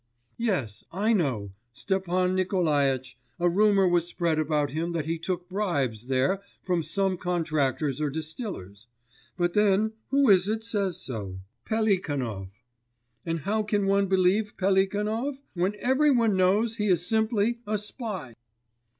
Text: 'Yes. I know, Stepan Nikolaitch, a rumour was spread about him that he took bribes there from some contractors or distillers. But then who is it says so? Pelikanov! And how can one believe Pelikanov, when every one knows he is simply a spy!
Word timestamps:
'Yes. 0.35 0.83
I 0.91 1.13
know, 1.13 1.53
Stepan 1.73 2.33
Nikolaitch, 2.35 3.19
a 3.39 3.47
rumour 3.47 3.87
was 3.87 4.07
spread 4.07 4.39
about 4.39 4.71
him 4.71 4.93
that 4.93 5.05
he 5.05 5.19
took 5.19 5.47
bribes 5.47 6.07
there 6.07 6.41
from 6.63 6.81
some 6.81 7.17
contractors 7.17 8.01
or 8.01 8.09
distillers. 8.09 8.87
But 9.37 9.53
then 9.53 9.93
who 10.07 10.27
is 10.31 10.47
it 10.47 10.63
says 10.63 10.97
so? 10.99 11.41
Pelikanov! 11.65 12.49
And 13.27 13.41
how 13.41 13.61
can 13.61 13.85
one 13.85 14.07
believe 14.07 14.57
Pelikanov, 14.57 15.39
when 15.53 15.75
every 15.75 16.09
one 16.09 16.35
knows 16.35 16.77
he 16.77 16.87
is 16.87 17.05
simply 17.05 17.59
a 17.67 17.77
spy! 17.77 18.33